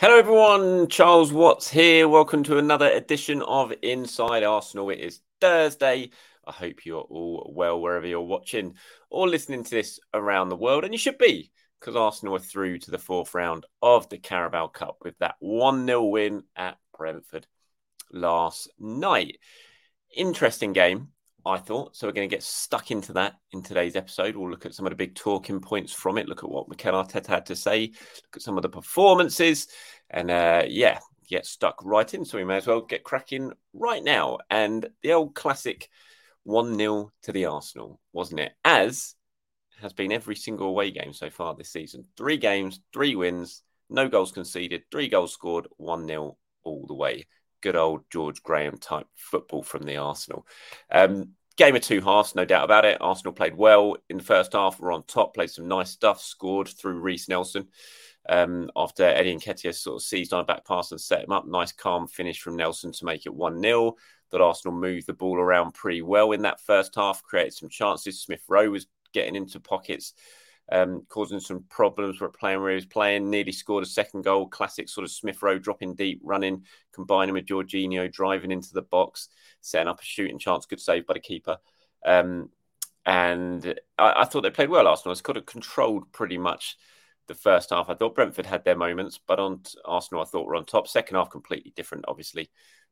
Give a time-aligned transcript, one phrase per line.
[0.00, 0.86] Hello, everyone.
[0.86, 2.08] Charles Watts here.
[2.08, 4.90] Welcome to another edition of Inside Arsenal.
[4.90, 6.10] It is Thursday.
[6.46, 8.76] I hope you're all well wherever you're watching
[9.10, 10.84] or listening to this around the world.
[10.84, 14.68] And you should be, because Arsenal are through to the fourth round of the Carabao
[14.68, 17.48] Cup with that 1 0 win at Brentford
[18.12, 19.38] last night.
[20.16, 21.08] Interesting game.
[21.46, 21.96] I thought.
[21.96, 24.36] So we're going to get stuck into that in today's episode.
[24.36, 26.92] We'll look at some of the big talking points from it, look at what Mikel
[26.92, 29.68] Arteta had to say, look at some of the performances,
[30.10, 32.24] and uh, yeah, get stuck right in.
[32.24, 34.38] So we may as well get cracking right now.
[34.50, 35.88] And the old classic
[36.44, 38.52] 1 0 to the Arsenal, wasn't it?
[38.64, 39.14] As
[39.80, 42.04] has been every single away game so far this season.
[42.16, 47.26] Three games, three wins, no goals conceded, three goals scored, 1 0 all the way
[47.62, 50.46] good old George Graham type football from the Arsenal.
[50.90, 52.98] Um, game of two halves, no doubt about it.
[53.00, 56.68] Arsenal played well in the first half, were on top, played some nice stuff, scored
[56.68, 57.68] through Reiss Nelson.
[58.28, 61.32] Um, after Eddie and Nketiah sort of seized on a back pass and set him
[61.32, 61.46] up.
[61.46, 63.96] Nice, calm finish from Nelson to make it 1 0.
[64.30, 68.20] That Arsenal moved the ball around pretty well in that first half, created some chances.
[68.20, 70.12] Smith Rowe was getting into pockets
[70.70, 73.30] um, causing some problems for playing where he was playing.
[73.30, 74.48] Nearly scored a second goal.
[74.48, 79.28] Classic sort of Smith Rowe dropping deep, running, combining with Jorginho driving into the box,
[79.60, 80.66] setting up a shooting chance.
[80.66, 81.58] Good save by the keeper.
[82.04, 82.50] Um,
[83.06, 84.86] and I, I, thought they played well.
[84.86, 86.76] Arsenal has kind of controlled pretty much
[87.26, 87.88] the first half.
[87.88, 90.86] I thought Brentford had their moments, but on Arsenal, I thought were on top.
[90.88, 92.04] Second half, completely different.
[92.06, 92.50] Obviously,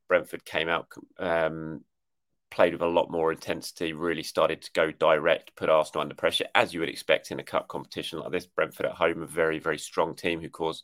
[0.08, 0.88] Brentford came out
[1.18, 1.84] um,
[2.56, 6.46] played with a lot more intensity, really started to go direct, put Arsenal under pressure,
[6.54, 8.46] as you would expect in a cup competition like this.
[8.46, 10.82] Brentford at home, a very, very strong team who cause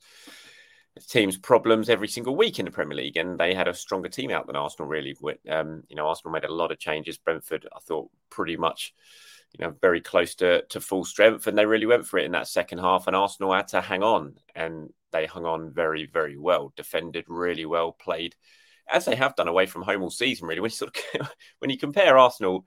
[1.09, 4.31] teams problems every single week in the Premier League, and they had a stronger team
[4.31, 4.87] out than Arsenal.
[4.87, 5.17] Really,
[5.49, 7.17] um, you know, Arsenal made a lot of changes.
[7.17, 8.93] Brentford, I thought, pretty much,
[9.59, 12.33] you know, very close to to full strength, and they really went for it in
[12.33, 13.07] that second half.
[13.07, 16.71] And Arsenal had to hang on, and they hung on very, very well.
[16.77, 18.37] Defended really well, played
[18.93, 20.61] as they have done away from home all season, really.
[20.61, 22.67] When you sort of when you compare Arsenal,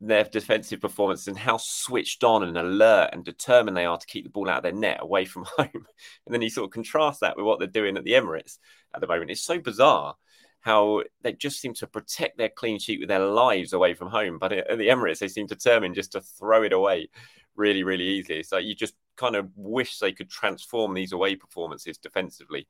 [0.00, 4.24] their defensive performance and how switched on and alert and determined they are to keep
[4.24, 5.86] the ball out of their net away from home,
[6.26, 8.58] and then you sort of contrast that with what they're doing at the Emirates
[8.94, 9.30] at the moment.
[9.30, 10.14] It's so bizarre
[10.60, 14.38] how they just seem to protect their clean sheet with their lives away from home,
[14.38, 17.08] but at the Emirates they seem determined just to throw it away
[17.56, 18.42] really, really easily.
[18.42, 22.66] So you just kind of wish they could transform these away performances defensively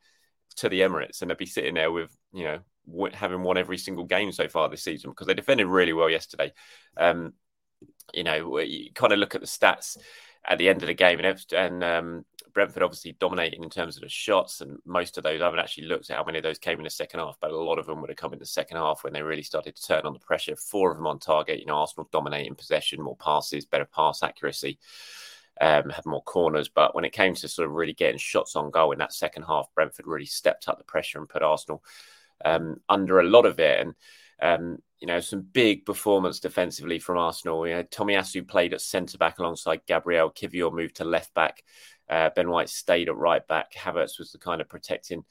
[0.57, 2.61] to the Emirates, and they'd be sitting there with you know
[3.15, 6.53] having won every single game so far this season because they defended really well yesterday.
[6.97, 7.35] Um,
[8.13, 9.97] you know, you kind of look at the stats
[10.45, 14.03] at the end of the game, and, and um, Brentford obviously dominating in terms of
[14.03, 16.59] the shots, and most of those I haven't actually looked at how many of those
[16.59, 18.47] came in the second half, but a lot of them would have come in the
[18.47, 20.57] second half when they really started to turn on the pressure.
[20.57, 21.61] Four of them on target.
[21.61, 24.79] You know, Arsenal dominating possession, more passes, better pass accuracy.
[25.61, 28.71] Um, had more corners, but when it came to sort of really getting shots on
[28.71, 31.85] goal in that second half, Brentford really stepped up the pressure and put Arsenal
[32.45, 33.81] um, under a lot of it.
[33.81, 33.95] And
[34.41, 37.67] um, you know, some big performance defensively from Arsenal.
[37.67, 40.31] You know, Tomiyasu played at centre back alongside Gabriel.
[40.31, 41.63] Kiwior moved to left back.
[42.09, 43.73] Uh, ben White stayed at right back.
[43.75, 45.25] Havertz was the kind of protecting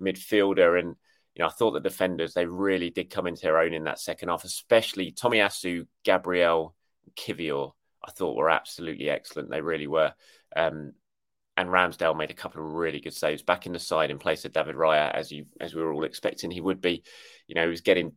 [0.00, 0.78] midfielder.
[0.78, 0.88] And,
[1.34, 3.98] you know, I thought the defenders, they really did come into their own in that
[3.98, 6.74] second half, especially Tomiyasu, Gabriel,
[7.16, 7.72] Kiwior,
[8.06, 9.50] I thought were absolutely excellent.
[9.50, 10.12] They really were.
[10.54, 10.92] Um,
[11.56, 14.44] and Ramsdale made a couple of really good saves back in the side in place
[14.44, 17.02] of David Raya, as you as we were all expecting he would be.
[17.46, 18.12] You know, he was getting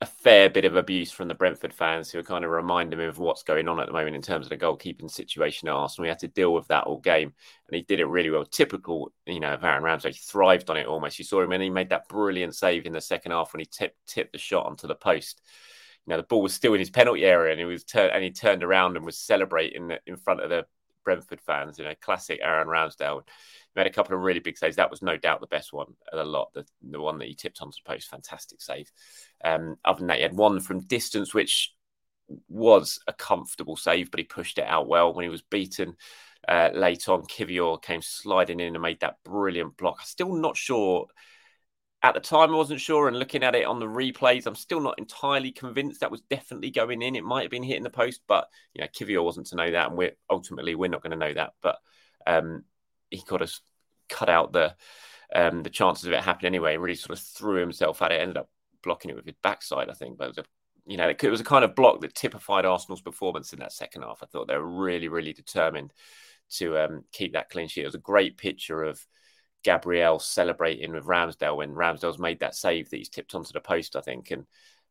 [0.00, 3.08] a fair bit of abuse from the Brentford fans who are kind of reminding him
[3.08, 6.04] of what's going on at the moment in terms of the goalkeeping situation at Arsenal.
[6.04, 7.32] We had to deal with that all game,
[7.68, 8.44] and he did it really well.
[8.44, 10.10] Typical, you know, of Aaron Ramsey.
[10.10, 11.18] He thrived on it almost.
[11.18, 13.66] You saw him, and he made that brilliant save in the second half when he
[13.66, 15.42] tipped tipped the shot onto the post.
[16.06, 18.22] You know, the ball was still in his penalty area, and he was tur- and
[18.22, 20.64] he turned around and was celebrating in front of the
[21.08, 21.78] Brentford fans.
[21.78, 23.22] You know, classic Aaron Ramsdale.
[23.74, 24.76] Made a couple of really big saves.
[24.76, 26.52] That was no doubt the best one of the lot.
[26.52, 28.92] The, the one that he tipped onto the post, fantastic save.
[29.42, 31.72] Um, other than that, he had one from distance, which
[32.50, 35.96] was a comfortable save, but he pushed it out well when he was beaten.
[36.46, 39.96] Uh, late on, Kiwior came sliding in and made that brilliant block.
[40.00, 41.06] I'm still not sure.
[42.02, 44.80] At the time, I wasn't sure, and looking at it on the replays, I'm still
[44.80, 47.16] not entirely convinced that was definitely going in.
[47.16, 49.88] It might have been hitting the post, but you know, Kiwior wasn't to know that,
[49.88, 51.54] and we're ultimately we're not going to know that.
[51.60, 51.78] But
[52.24, 52.62] um,
[53.10, 53.60] he got us
[54.08, 54.76] cut out the
[55.34, 56.76] um, the chances of it happening anyway.
[56.76, 58.20] Really sort of threw himself at it.
[58.20, 58.48] Ended up
[58.84, 60.18] blocking it with his backside, I think.
[60.18, 60.44] But it was a
[60.86, 64.02] you know it was a kind of block that typified Arsenal's performance in that second
[64.02, 64.22] half.
[64.22, 65.92] I thought they were really really determined
[66.50, 67.82] to um, keep that clean sheet.
[67.82, 69.04] It was a great picture of
[69.62, 73.96] Gabriel celebrating with Ramsdale when Ramsdale's made that save that he's tipped onto the post,
[73.96, 74.46] I think, and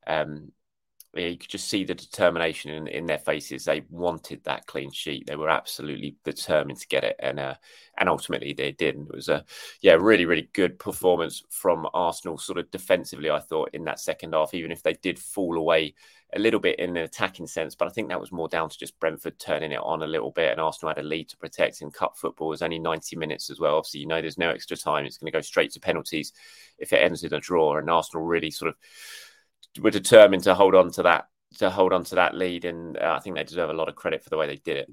[0.05, 0.51] um,
[1.15, 3.65] you could just see the determination in, in their faces.
[3.65, 5.25] They wanted that clean sheet.
[5.25, 7.55] They were absolutely determined to get it, and uh,
[7.97, 8.95] and ultimately they did.
[8.95, 9.43] And it was a
[9.81, 13.29] yeah, really really good performance from Arsenal, sort of defensively.
[13.29, 15.95] I thought in that second half, even if they did fall away
[16.35, 18.77] a little bit in an attacking sense, but I think that was more down to
[18.77, 21.81] just Brentford turning it on a little bit, and Arsenal had a lead to protect.
[21.81, 23.75] In cup football, was only ninety minutes as well.
[23.75, 25.05] Obviously, you know there's no extra time.
[25.05, 26.33] It's going to go straight to penalties
[26.77, 30.75] if it ends in a draw, and Arsenal really sort of were determined to hold
[30.75, 31.27] on to that
[31.59, 33.95] to hold on to that lead, and uh, I think they deserve a lot of
[33.95, 34.91] credit for the way they did it.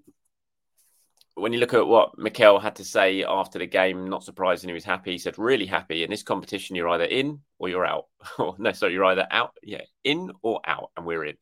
[1.37, 4.75] When you look at what Mikel had to say after the game, not surprising he
[4.75, 5.13] was happy.
[5.13, 6.77] He said, "Really happy in this competition.
[6.77, 8.07] You're either in or you're out.
[8.59, 11.37] no, sorry, you're either out, yeah, in or out, and we're in."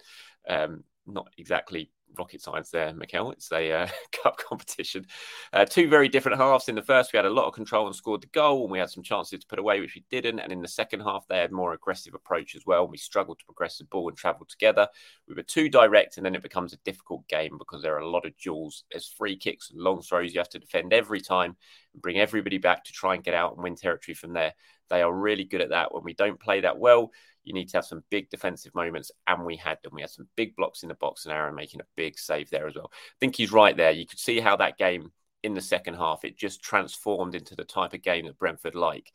[0.48, 3.30] Um, not exactly rocket science there, Mikel.
[3.32, 3.88] It's a uh,
[4.22, 5.06] cup competition.
[5.52, 6.68] Uh, two very different halves.
[6.68, 8.78] In the first, we had a lot of control and scored the goal, and we
[8.78, 10.40] had some chances to put away, which we didn't.
[10.40, 12.86] And in the second half, they had more aggressive approach as well.
[12.86, 14.88] We struggled to progress the ball and travel together.
[15.28, 18.08] We were too direct, and then it becomes a difficult game because there are a
[18.08, 18.84] lot of duels.
[18.90, 20.34] There's free kicks and long throws.
[20.34, 21.56] You have to defend every time
[21.92, 24.54] and bring everybody back to try and get out and win territory from there.
[24.88, 25.94] They are really good at that.
[25.94, 27.12] When we don't play that well,
[27.44, 29.94] you need to have some big defensive moments, and we had them.
[29.94, 32.66] We had some big blocks in the box, and Aaron making a big save there
[32.66, 32.90] as well.
[32.92, 33.90] I think he's right there.
[33.90, 35.12] You could see how that game
[35.42, 39.12] in the second half it just transformed into the type of game that Brentford like.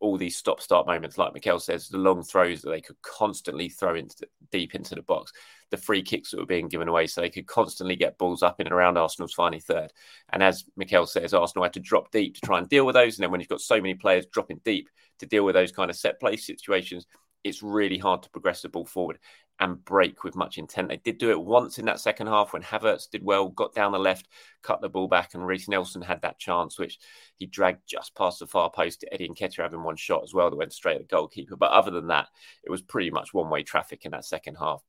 [0.00, 3.94] All these stop-start moments, like Mikel says, the long throws that they could constantly throw
[3.94, 5.32] into deep into the box,
[5.70, 8.58] the free kicks that were being given away, so they could constantly get balls up
[8.58, 9.92] in and around Arsenal's final third.
[10.32, 13.18] And as Mikel says, Arsenal had to drop deep to try and deal with those.
[13.18, 14.88] And then when you've got so many players dropping deep
[15.18, 17.06] to deal with those kind of set play situations,
[17.44, 19.18] it's really hard to progress the ball forward
[19.60, 20.88] and break with much intent.
[20.88, 23.92] They did do it once in that second half when Havertz did well, got down
[23.92, 24.28] the left,
[24.62, 26.98] cut the ball back, and Reiss Nelson had that chance, which
[27.36, 29.04] he dragged just past the far post.
[29.12, 31.56] Eddie Nketiah having one shot as well that went straight at the goalkeeper.
[31.56, 32.28] But other than that,
[32.64, 34.82] it was pretty much one way traffic in that second half.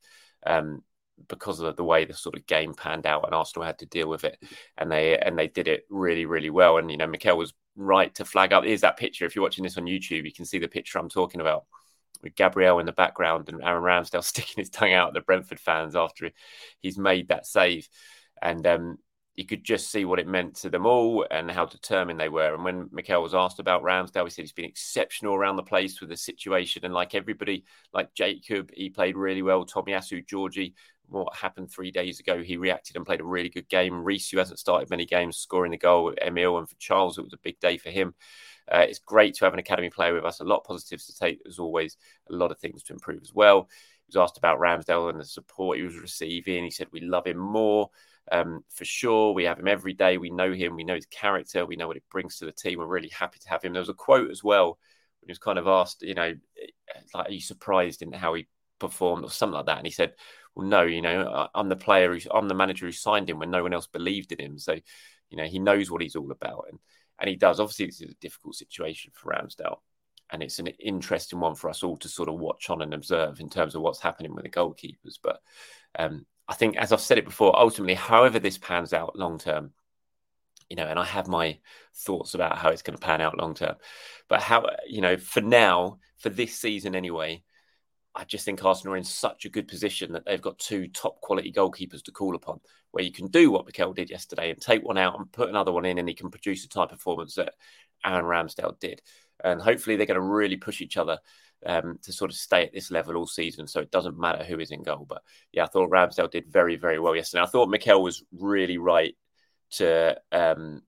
[0.46, 0.82] Um,
[1.28, 4.10] because of the way the sort of game panned out and Arsenal had to deal
[4.10, 4.44] with it
[4.80, 8.14] and they and they did it really really well and you know Mikel was right
[8.16, 10.58] to flag up here's that picture if you're watching this on YouTube you can see
[10.58, 11.66] the picture I'm talking about
[12.22, 15.60] with Gabriel in the background and Aaron Ramsdale sticking his tongue out at the Brentford
[15.60, 16.32] fans after
[16.80, 17.88] he's made that save.
[18.42, 18.98] And um,
[19.36, 22.54] you could just see what it meant to them all and how determined they were.
[22.54, 26.00] And when Mikel was asked about Ramsdale, he said he's been exceptional around the place
[26.00, 26.86] with the situation.
[26.86, 29.66] And like everybody, like Jacob, he played really well.
[29.66, 30.76] Tomiyasu, Georgie,
[31.08, 34.04] what happened three days ago, he reacted and played a really good game.
[34.04, 36.14] Reiss, who hasn't started many games, scoring the goal.
[36.22, 38.14] Emile and for Charles, it was a big day for him.
[38.72, 40.40] Uh, it's great to have an academy player with us.
[40.40, 41.44] A lot of positives to take.
[41.44, 41.98] There's always
[42.30, 43.70] a lot of things to improve as well.
[44.08, 46.64] He was asked about Ramsdale and the support he was receiving.
[46.64, 47.90] He said, We love him more.
[48.32, 50.18] Um, for sure, we have him every day.
[50.18, 50.76] We know him.
[50.76, 51.66] We know his character.
[51.66, 52.80] We know what it brings to the team.
[52.80, 53.74] We're really happy to have him.
[53.74, 54.80] There was a quote as well
[55.20, 56.34] when he was kind of asked, you know,
[57.14, 58.48] like, are you surprised in how he
[58.80, 59.78] performed or something like that?
[59.78, 60.14] And he said,
[60.56, 63.52] well, no, you know, I'm the player, who, I'm the manager who signed him when
[63.52, 64.60] no one else believed in him.
[64.60, 64.74] So,
[65.30, 66.68] you know, he knows what he's all about.
[66.70, 66.80] And
[67.20, 67.60] and he does.
[67.60, 69.78] Obviously, this is a difficult situation for Ramsdale.
[70.32, 73.40] and it's an interesting one for us all to sort of watch on and observe
[73.40, 75.20] in terms of what's happening with the goalkeepers.
[75.22, 75.42] But
[75.98, 79.72] um, I think, as I've said it before, ultimately, however this pans out long term,
[80.70, 81.60] you know, and I have my
[81.94, 83.76] thoughts about how it's going to pan out long term.
[84.28, 87.44] But how, you know, for now, for this season anyway,
[88.16, 91.20] I just think Arsenal are in such a good position that they've got two top
[91.22, 92.60] quality goalkeepers to call upon,
[92.92, 95.72] where you can do what Mikel did yesterday and take one out and put another
[95.72, 97.56] one in, and he can produce the type of performance that
[98.06, 99.02] Aaron Ramsdale did.
[99.44, 101.18] And hopefully, they're going to really push each other
[101.66, 103.68] um, to sort of stay at this level all season.
[103.68, 105.06] So it doesn't matter who is in goal.
[105.08, 107.44] But yeah, I thought Ramsdale did very, very well yesterday.
[107.44, 109.16] I thought Mikel was really right
[109.72, 110.84] to um,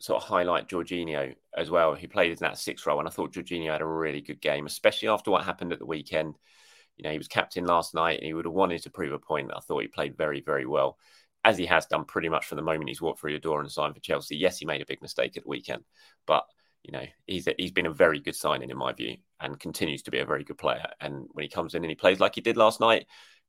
[0.00, 1.94] sort of highlight Jorginho as well.
[1.94, 4.66] He played in that six role, and I thought Jorginho had a really good game,
[4.66, 6.36] especially after what happened at the weekend.
[6.96, 9.18] You know, he was captain last night and he would have wanted to prove a
[9.18, 9.50] point.
[9.54, 10.98] I thought he played very, very well,
[11.44, 13.70] as he has done pretty much from the moment he's walked through the door and
[13.70, 14.36] signed for Chelsea.
[14.36, 15.84] Yes, he made a big mistake at the weekend,
[16.26, 16.44] but
[16.82, 20.02] you know, he's a, he's been a very good signing in my view, and continues
[20.02, 20.86] to be a very good player.
[21.00, 23.06] And when he comes in and he plays like he did last night,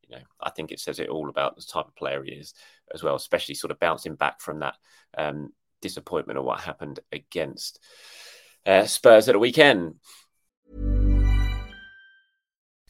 [0.08, 2.54] you know, I think it says it all about the type of player he is
[2.94, 4.76] as well, especially sort of bouncing back from that
[5.18, 7.80] um, disappointment of what happened against
[8.66, 9.96] uh, Spurs at the weekend.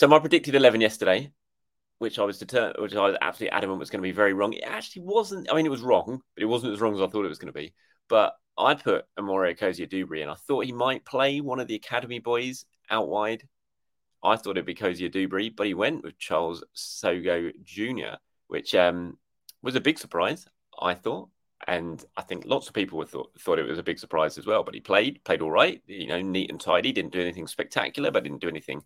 [0.00, 1.30] So my predicted eleven yesterday,
[1.98, 4.54] which I was determined, which I was absolutely adamant was going to be very wrong.
[4.54, 5.52] It actually wasn't.
[5.52, 7.38] I mean, it was wrong, but it wasn't as wrong as I thought it was
[7.38, 7.74] going to be.
[8.08, 12.18] But I put Amario Cozier-Duberry, and I thought he might play one of the academy
[12.18, 13.46] boys out wide.
[14.24, 18.16] I thought it'd be Cozier-Duberry, but he went with Charles Sagoe Jr.,
[18.46, 19.18] which um,
[19.62, 20.48] was a big surprise.
[20.80, 21.28] I thought,
[21.66, 24.62] and I think lots of people thought thought it was a big surprise as well.
[24.62, 25.82] But he played, played all right.
[25.86, 26.90] You know, neat and tidy.
[26.90, 28.82] Didn't do anything spectacular, but didn't do anything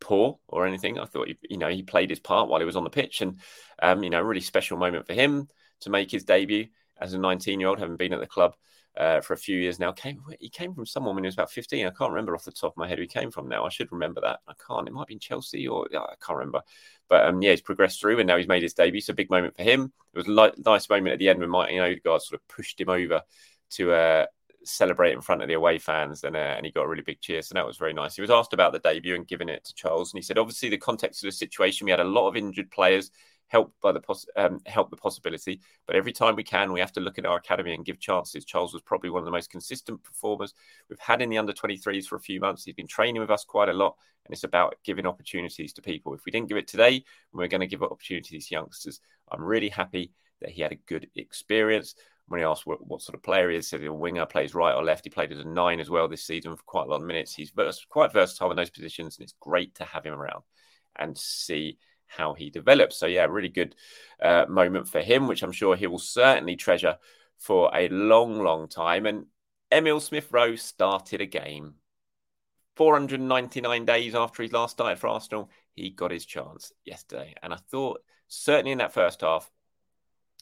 [0.00, 0.98] poor or anything.
[0.98, 3.38] I thought, you know, he played his part while he was on the pitch, and
[3.82, 5.48] um, you know, really special moment for him
[5.80, 6.66] to make his debut
[7.00, 8.54] as a 19 year old, having been at the club
[8.96, 9.92] uh, for a few years now.
[9.92, 11.86] Came he came from someone when he was about 15.
[11.86, 13.64] I can't remember off the top of my head who he came from now.
[13.64, 14.40] I should remember that.
[14.46, 14.88] I can't.
[14.88, 16.62] It might be Chelsea or I can't remember.
[17.08, 19.02] But um, yeah, he's progressed through and now he's made his debut.
[19.08, 19.92] A big moment for him.
[20.14, 22.48] It was a nice moment at the end when my you Martin Odegaard sort of
[22.48, 23.22] pushed him over
[23.70, 24.26] to uh,
[24.64, 27.20] celebrate in front of the away fans, and, uh, and he got a really big
[27.20, 27.42] cheer.
[27.42, 28.16] So that was very nice.
[28.16, 30.68] He was asked about the debut and giving it to Charles, and he said, obviously,
[30.68, 33.10] the context of the situation, we had a lot of injured players.
[33.48, 34.00] Helped by the
[34.36, 37.36] um, help the possibility, but every time we can, we have to look at our
[37.36, 38.44] academy and give chances.
[38.44, 40.54] Charles was probably one of the most consistent performers
[40.88, 42.64] we've had in the under 23s for a few months.
[42.64, 46.14] He's been training with us quite a lot, and it's about giving opportunities to people.
[46.14, 49.00] If we didn't give it today, we're going to give opportunities to youngsters.
[49.30, 51.94] I'm really happy that he had a good experience
[52.28, 54.54] when he asked what, what, sort of player he is, said he's a winger, plays
[54.54, 55.04] right or left.
[55.04, 57.34] He played as a nine as well this season for quite a lot of minutes.
[57.34, 57.52] He's
[57.88, 60.42] quite versatile in those positions, and it's great to have him around
[60.96, 62.96] and see how he develops.
[62.96, 63.74] So, yeah, really good
[64.22, 66.96] uh, moment for him, which I'm sure he will certainly treasure
[67.38, 69.06] for a long, long time.
[69.06, 69.26] And
[69.72, 71.74] Emile Smith Rowe started a game
[72.76, 75.50] 499 days after he last started for Arsenal.
[75.74, 77.34] He got his chance yesterday.
[77.42, 79.50] And I thought, certainly in that first half,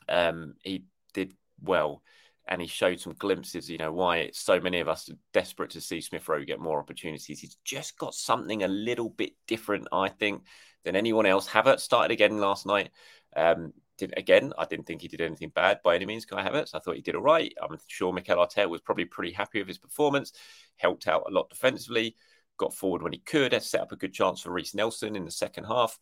[0.08, 0.84] um, he
[1.14, 2.02] did well.
[2.48, 5.80] And he showed some glimpses, you know, why so many of us are desperate to
[5.80, 7.38] see Smith Rowe get more opportunities.
[7.38, 10.42] He's just got something a little bit different, I think,
[10.84, 11.48] than anyone else.
[11.48, 12.90] Havertz started again last night.
[13.36, 16.74] Um, did again, I didn't think he did anything bad by any means, Kai Havertz.
[16.74, 17.54] I thought he did all right.
[17.62, 20.32] I'm sure Mikel Arteta was probably pretty happy with his performance,
[20.76, 22.16] helped out a lot defensively,
[22.56, 25.30] got forward when he could, set up a good chance for Reiss Nelson in the
[25.30, 25.98] second half.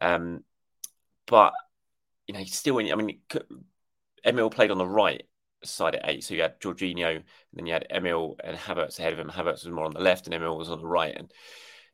[0.00, 0.44] Um,
[1.26, 1.52] but,
[2.26, 3.20] you know, he's still in, I mean,
[4.24, 5.22] Emile played on the right
[5.64, 6.24] side at eight.
[6.24, 9.28] So you had Jorginho, and then you had Emile and Havertz ahead of him.
[9.28, 11.14] Havertz was more on the left, and Emile was on the right.
[11.16, 11.32] And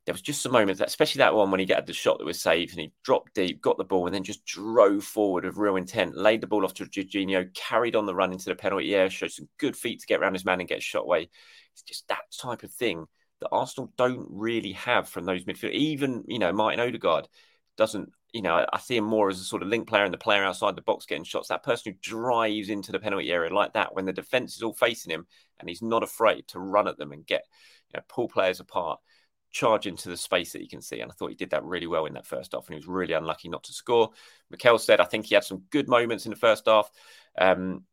[0.07, 2.41] there was just some moments, especially that one when he got the shot that was
[2.41, 5.77] saved and he dropped deep, got the ball, and then just drove forward with real
[5.77, 9.11] intent, laid the ball off to Jorginho, carried on the run into the penalty area,
[9.11, 11.29] showed some good feet to get around his man and get shot away.
[11.75, 13.05] It's just that type of thing
[13.41, 15.73] that Arsenal don't really have from those midfield.
[15.73, 17.29] Even, you know, Martin Odegaard
[17.77, 20.19] doesn't, you know, I see him more as a sort of link player and the
[20.19, 21.49] player outside the box getting shots.
[21.49, 24.75] That person who drives into the penalty area like that when the defence is all
[24.75, 25.27] facing him
[25.59, 27.45] and he's not afraid to run at them and get,
[27.93, 29.01] you know, pull players apart
[29.51, 31.01] charge into the space that you can see.
[31.01, 32.87] And I thought he did that really well in that first half, and he was
[32.87, 34.11] really unlucky not to score.
[34.51, 36.91] Mikel said, I think he had some good moments in the first half.
[37.39, 37.85] Um,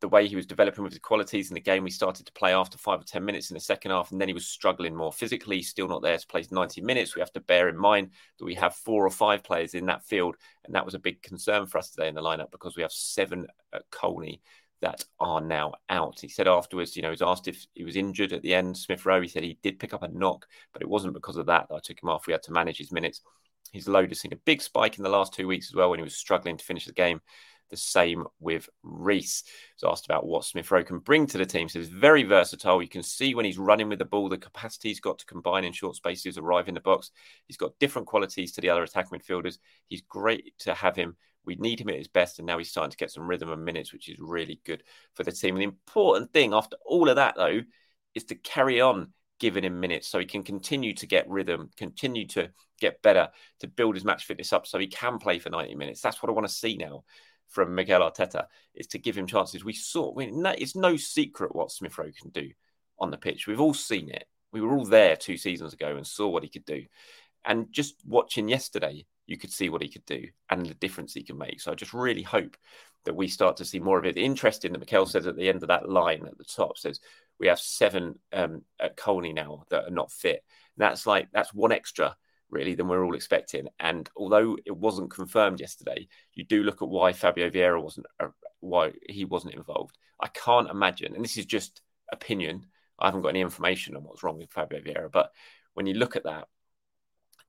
[0.00, 2.52] the way he was developing with his qualities in the game, we started to play
[2.52, 5.12] after five or 10 minutes in the second half, and then he was struggling more
[5.12, 7.14] physically, still not there to play 90 minutes.
[7.14, 10.04] We have to bear in mind that we have four or five players in that
[10.04, 12.82] field, and that was a big concern for us today in the lineup because we
[12.82, 14.42] have seven at Colney
[14.80, 16.20] that are now out.
[16.20, 18.76] He said afterwards, you know, he was asked if he was injured at the end.
[18.76, 21.46] Smith Rowe, he said he did pick up a knock, but it wasn't because of
[21.46, 22.26] that that I took him off.
[22.26, 23.22] We had to manage his minutes.
[23.72, 25.98] His load has seen a big spike in the last two weeks as well when
[25.98, 27.20] he was struggling to finish the game.
[27.70, 29.42] The same with Reiss.
[29.46, 31.68] He was asked about what Smith Rowe can bring to the team.
[31.68, 32.82] So he's very versatile.
[32.82, 35.64] You can see when he's running with the ball, the capacity he's got to combine
[35.64, 37.10] in short spaces, arrive in the box.
[37.46, 39.58] He's got different qualities to the other attack midfielders.
[39.88, 41.16] He's great to have him
[41.46, 43.64] we need him at his best, and now he's starting to get some rhythm and
[43.64, 44.82] minutes, which is really good
[45.14, 45.54] for the team.
[45.54, 47.60] And the important thing after all of that, though,
[48.14, 52.26] is to carry on giving him minutes so he can continue to get rhythm, continue
[52.28, 53.28] to get better,
[53.60, 56.00] to build his match fitness up so he can play for 90 minutes.
[56.00, 57.04] That's what I want to see now
[57.48, 59.64] from Mikel Arteta is to give him chances.
[59.64, 62.50] We saw it's no secret what Smith Rowe can do
[62.98, 63.46] on the pitch.
[63.46, 64.24] We've all seen it.
[64.52, 66.84] We were all there two seasons ago and saw what he could do.
[67.44, 71.22] And just watching yesterday, you could see what he could do and the difference he
[71.22, 71.60] can make.
[71.60, 72.56] So I just really hope
[73.04, 74.16] that we start to see more of it.
[74.16, 77.00] Interesting that Mikel says at the end of that line at the top says
[77.38, 80.42] we have seven um, at Colney now that are not fit.
[80.76, 82.16] And that's like that's one extra
[82.54, 83.68] really than we're all expecting.
[83.78, 88.28] And although it wasn't confirmed yesterday, you do look at why Fabio Vieira wasn't uh,
[88.60, 89.98] why he wasn't involved.
[90.20, 92.66] I can't imagine, and this is just opinion.
[92.98, 95.32] I haven't got any information on what's wrong with Fabio Vieira, but
[95.74, 96.48] when you look at that,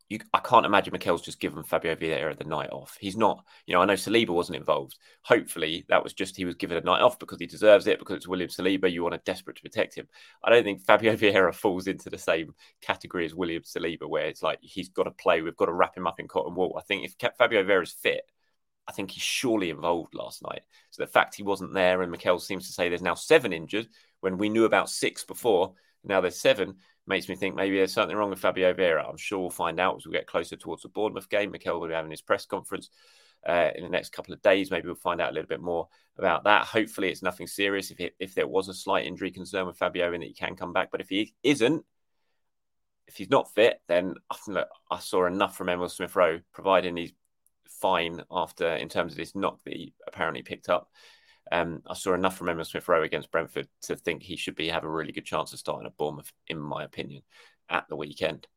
[0.07, 2.95] you, I can't imagine Mikel's just given Fabio Vieira the night off.
[2.99, 4.97] He's not, you know, I know Saliba wasn't involved.
[5.23, 8.17] Hopefully that was just he was given a night off because he deserves it, because
[8.17, 8.91] it's William Saliba.
[8.91, 10.07] You want to desperate to protect him.
[10.43, 14.43] I don't think Fabio Vieira falls into the same category as William Saliba, where it's
[14.43, 16.75] like he's got to play, we've got to wrap him up in cotton wool.
[16.77, 18.21] I think if Fabio Vieira's fit,
[18.87, 20.61] I think he's surely involved last night.
[20.91, 23.87] So the fact he wasn't there, and Mikel seems to say there's now seven injured
[24.19, 26.75] when we knew about six before, now there's seven
[27.07, 29.07] makes me think maybe there's something wrong with Fabio Vieira.
[29.07, 31.51] I'm sure we'll find out as we get closer towards the Bournemouth game.
[31.51, 32.89] Mikel will be having his press conference
[33.47, 34.71] uh, in the next couple of days.
[34.71, 35.87] Maybe we'll find out a little bit more
[36.17, 36.65] about that.
[36.65, 37.91] Hopefully, it's nothing serious.
[37.91, 40.55] If it, if there was a slight injury concern with Fabio and that he can
[40.55, 41.85] come back, but if he isn't,
[43.07, 44.15] if he's not fit, then
[44.89, 47.13] I saw enough from Emile Smith Rowe, providing he's
[47.69, 50.89] fine after in terms of this knock that he apparently picked up.
[51.51, 54.69] Um, I saw enough from Emile Smith Rowe against Brentford to think he should be
[54.69, 57.21] have a really good chance of starting at Bournemouth, in my opinion,
[57.69, 58.47] at the weekend.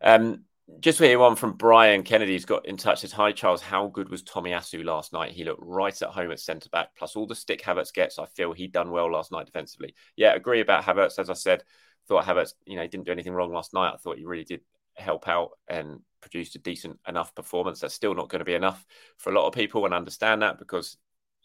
[0.00, 0.44] Um,
[0.80, 3.00] just hear one from Brian Kennedy, who's got in touch.
[3.00, 5.32] Says, "Hi Charles, how good was Tomiyasu last night?
[5.32, 6.94] He looked right at home at centre back.
[6.96, 9.94] Plus all the stick Havertz gets, I feel he done well last night defensively.
[10.16, 11.18] Yeah, agree about Havertz.
[11.18, 11.64] As I said,
[12.06, 13.94] thought Havertz, you know, didn't do anything wrong last night.
[13.94, 14.60] I thought he really did
[14.94, 17.80] help out and produced a decent enough performance.
[17.80, 18.84] That's still not going to be enough
[19.16, 20.98] for a lot of people, and understand that because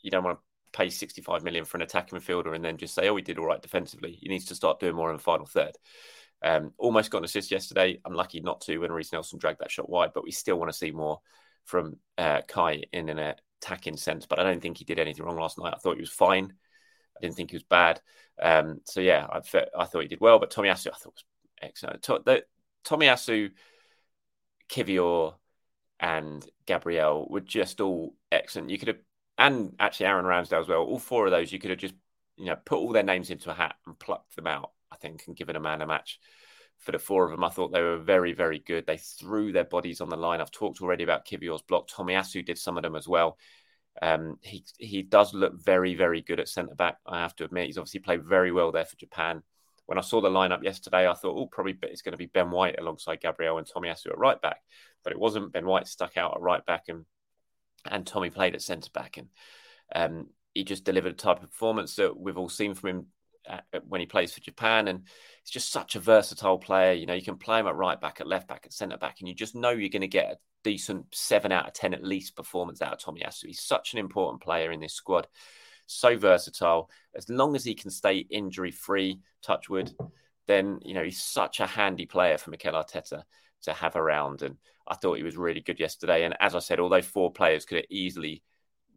[0.04, 3.10] you don't want to pay 65 million for an attacking midfielder and then just say,
[3.10, 4.18] oh, he did all right defensively.
[4.20, 5.76] He needs to start doing more in the final third.
[6.44, 8.00] Um, almost got an assist yesterday.
[8.04, 10.72] I'm lucky not to when Reiss Nelson dragged that shot wide, but we still want
[10.72, 11.22] to see more
[11.64, 14.26] from uh, Kai in an attacking sense.
[14.26, 15.74] But I don't think he did anything wrong last night.
[15.74, 16.54] I thought he was fine.
[17.16, 18.02] I didn't think he was bad.
[18.42, 19.38] Um, so yeah, I,
[19.78, 20.40] I, thought he did well.
[20.40, 21.26] But Tomiyasu, I thought was
[21.62, 22.04] excellent.
[22.04, 22.44] To,
[22.84, 23.52] Tomiyasu,
[24.70, 25.36] Kiwior,
[26.00, 28.70] and Gabriel were just all excellent.
[28.70, 28.98] You could have
[29.38, 30.84] and actually Aaron Ramsdale as well.
[30.84, 31.96] All four of those, you could have just
[32.38, 34.72] you know put all their names into a hat and plucked them out.
[34.92, 36.20] I think and given a man a match
[36.80, 37.44] for the four of them.
[37.44, 38.86] I thought they were very very good.
[38.86, 40.42] They threw their bodies on the line.
[40.42, 41.88] I've talked already about Kiwior's block.
[41.88, 43.38] Tommy Tomiyasu did some of them as well.
[44.02, 46.98] Um, he he does look very very good at centre back.
[47.06, 49.44] I have to admit, he's obviously played very well there for Japan.
[49.86, 52.52] When I saw the lineup yesterday, I thought, oh, probably it's going to be Ben
[52.52, 54.62] White alongside Gabriel and Tommy Tomiyasu at right back,
[55.04, 55.52] but it wasn't.
[55.52, 57.06] Ben White stuck out at right back and
[57.90, 59.30] and Tommy played at centre back, and
[59.96, 63.06] um, he just delivered a type of performance that we've all seen from him
[63.48, 64.88] at, uh, when he plays for Japan.
[64.88, 65.02] And
[65.44, 66.94] he's just such a versatile player.
[66.94, 69.18] You know, you can play him at right back, at left back, at centre back,
[69.20, 72.04] and you just know you're going to get a decent seven out of ten at
[72.04, 73.48] least performance out of Tomiyasu.
[73.48, 75.28] He's such an important player in this squad.
[75.86, 76.90] So versatile.
[77.16, 79.94] As long as he can stay injury free, touchwood,
[80.48, 83.24] then you know he's such a handy player for Mikel Arteta
[83.64, 84.42] to have around.
[84.42, 86.24] And I thought he was really good yesterday.
[86.24, 88.44] And as I said, although four players could have easily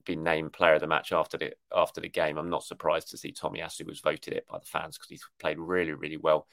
[0.05, 3.19] been named player of the match after the after the game, I'm not surprised to
[3.19, 6.47] see Tomiyasu was voted it by the fans because he's played really, really well.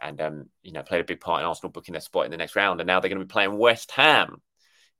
[0.00, 2.36] And um, you know, played a big part in Arsenal booking their spot in the
[2.36, 2.80] next round.
[2.80, 4.40] And now they're going to be playing West Ham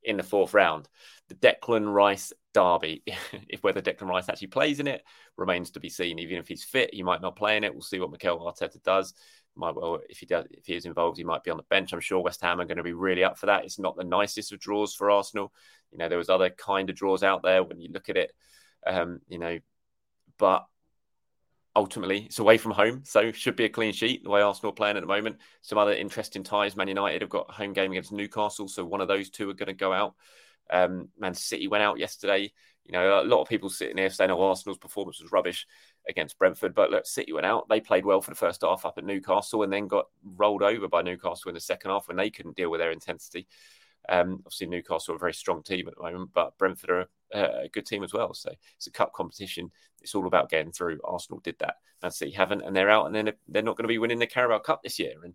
[0.03, 0.89] in the fourth round.
[1.29, 3.03] The Declan Rice derby.
[3.49, 5.03] if whether Declan Rice actually plays in it
[5.37, 6.19] remains to be seen.
[6.19, 7.75] Even if he's fit, he might not play in it.
[7.75, 9.13] We'll see what Mikel Arteta does.
[9.57, 11.93] Might well, if he does, if he is involved, he might be on the bench.
[11.93, 13.65] I'm sure West Ham are going to be really up for that.
[13.65, 15.53] It's not the nicest of draws for Arsenal.
[15.91, 18.33] You know, there was other kind of draws out there when you look at it.
[18.87, 19.59] Um, you know,
[20.39, 20.67] but
[21.75, 24.75] ultimately it's away from home, so should be a clean sheet the way Arsenal are
[24.75, 25.37] playing at the moment.
[25.63, 26.77] Some other interesting ties.
[26.77, 29.67] Man United have got home game against Newcastle, so one of those two are going
[29.69, 30.15] to go out.
[30.71, 32.53] Um, Man City went out yesterday.
[32.87, 35.67] You know, a lot of people sitting here saying, "Oh, Arsenal's performance was rubbish
[36.09, 37.69] against Brentford," but look, City went out.
[37.69, 40.89] They played well for the first half up at Newcastle, and then got rolled over
[40.89, 43.49] by Newcastle in the second half when they couldn't deal with their intensity.
[44.09, 47.65] Um, obviously, Newcastle are a very strong team at the moment, but Brentford are a,
[47.65, 48.35] a, good team as well.
[48.35, 49.71] So it's a cup competition.
[50.01, 51.01] It's all about getting through.
[51.03, 51.77] Arsenal did that.
[52.03, 54.27] Man City haven't, and they're out, and then they're not going to be winning the
[54.27, 55.15] Carabao Cup this year.
[55.25, 55.35] And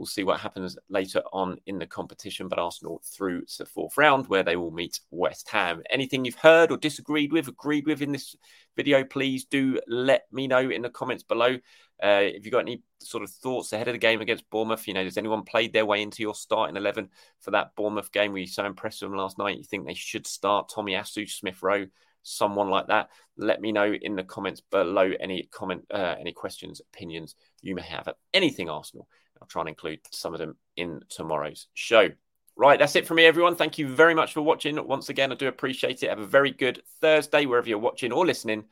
[0.00, 2.48] we'll see what happens later on in the competition.
[2.48, 5.82] But Arsenal through to the fourth round, where they will meet West Ham.
[5.90, 8.34] Anything you've heard or disagreed with, agreed with in this
[8.76, 11.58] video, please do let me know in the comments below.
[12.02, 14.94] Uh, if you've got any sort of thoughts ahead of the game against Bournemouth, you
[14.94, 17.10] know, has anyone played their way into your starting 11
[17.40, 18.32] for that Bournemouth game?
[18.32, 19.58] Were you so impressed with them last night?
[19.58, 21.88] You think they should start Tomiyasu, Smith Rowe,
[22.22, 23.10] someone like that?
[23.36, 27.82] Let me know in the comments below any comment, uh, any questions, opinions you may
[27.82, 29.06] have of anything Arsenal.
[29.40, 32.10] I'll try and include some of them in tomorrow's show.
[32.56, 33.56] Right, that's it for me, everyone.
[33.56, 34.86] Thank you very much for watching.
[34.86, 36.10] Once again, I do appreciate it.
[36.10, 38.64] Have a very good Thursday, wherever you're watching or listening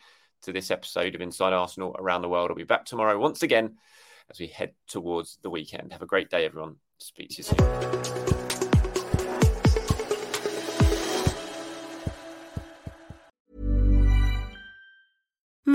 [0.42, 2.50] to this episode of Inside Arsenal around the world.
[2.50, 3.76] I'll be back tomorrow once again
[4.30, 5.92] as we head towards the weekend.
[5.92, 6.76] Have a great day, everyone.
[6.98, 8.47] Speak to you soon.